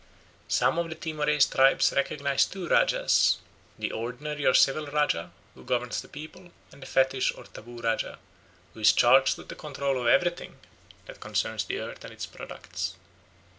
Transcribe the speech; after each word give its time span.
Some 0.47 0.79
of 0.79 0.89
the 0.89 0.95
Timorese 0.95 1.45
tribes 1.45 1.93
recognise 1.95 2.45
two 2.45 2.67
rajahs, 2.67 3.37
the 3.77 3.91
ordinary 3.91 4.47
or 4.47 4.55
civil 4.55 4.87
rajah, 4.87 5.29
who 5.53 5.63
governs 5.63 6.01
the 6.01 6.07
people, 6.07 6.49
and 6.71 6.81
the 6.81 6.87
fetish 6.87 7.31
or 7.35 7.43
taboo 7.43 7.83
rajah, 7.83 8.17
who 8.73 8.79
is 8.79 8.93
charged 8.93 9.37
with 9.37 9.49
the 9.49 9.53
control 9.55 10.01
of 10.01 10.07
everything 10.07 10.57
that 11.05 11.19
concerns 11.19 11.65
the 11.65 11.77
earth 11.79 12.03
and 12.03 12.11
its 12.13 12.25
products. 12.25 12.95